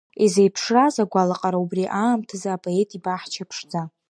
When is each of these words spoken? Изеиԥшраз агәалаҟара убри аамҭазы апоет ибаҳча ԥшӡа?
Изеиԥшраз 0.25 0.95
агәалаҟара 1.03 1.57
убри 1.63 1.85
аамҭазы 2.01 2.49
апоет 2.51 2.89
ибаҳча 2.97 3.45
ԥшӡа? 3.49 3.81